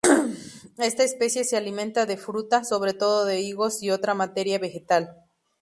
Esta 0.79 1.03
especie 1.03 1.43
se 1.43 1.57
alimenta 1.57 2.07
de 2.07 2.17
fruta, 2.17 2.63
sobre 2.63 2.95
todo 2.95 3.23
de 3.23 3.41
higos, 3.41 3.83
y 3.83 3.91
otra 3.91 4.15
materia 4.15 4.57
vegetal. 4.57 5.27